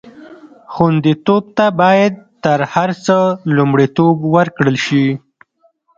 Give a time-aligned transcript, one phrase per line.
[0.73, 2.13] خوندیتوب ته باید
[2.43, 3.17] تر هر څه
[3.55, 5.05] لومړیتوب ورکړل شي.